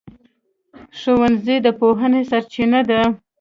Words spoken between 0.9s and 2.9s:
ښوونځی د پوهنې سرچینه